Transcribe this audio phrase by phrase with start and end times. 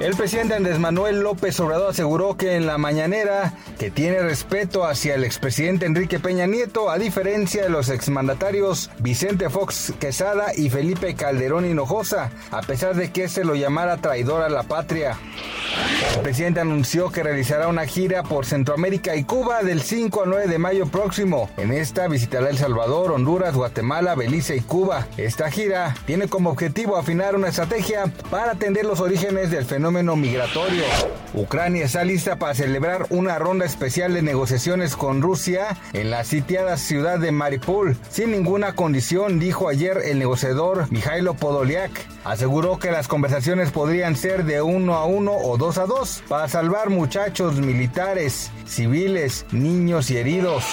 [0.00, 5.14] El presidente Andrés Manuel López Obrador aseguró que en la mañanera que tiene respeto hacia
[5.14, 11.14] el expresidente Enrique Peña Nieto, a diferencia de los exmandatarios Vicente Fox Quesada y Felipe
[11.14, 15.16] Calderón Hinojosa, a pesar de que se lo llamara traidor a la patria.
[16.16, 20.46] El presidente anunció que realizará una gira por Centroamérica y Cuba del 5 al 9
[20.48, 21.48] de mayo próximo.
[21.56, 25.06] En esta visitará El Salvador, Honduras, Guatemala, Belice y Cuba.
[25.16, 30.82] Esta gira tiene como objetivo afinar una estrategia para atender los orígenes del fenómeno migratorio.
[31.34, 36.76] Ucrania está lista para celebrar una ronda especial de negociaciones con Rusia en la sitiada
[36.76, 40.88] ciudad de Mariupol, sin ninguna condición, dijo ayer el negociador
[41.34, 42.13] Podolyak.
[42.24, 46.48] Aseguró que las conversaciones podrían ser de uno a uno o dos a dos para
[46.48, 50.64] salvar muchachos militares, civiles, niños y heridos.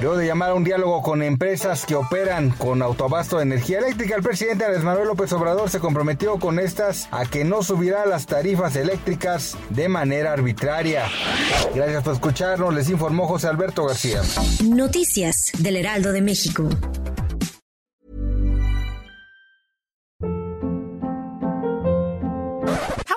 [0.00, 4.14] Luego de llamar a un diálogo con empresas que operan con autobasto de energía eléctrica,
[4.14, 8.26] el presidente Andrés Manuel López Obrador se comprometió con estas a que no subirá las
[8.26, 11.04] tarifas eléctricas de manera arbitraria.
[11.74, 14.22] Gracias por escucharnos, les informó José Alberto García.
[14.64, 16.68] Noticias del Heraldo de México.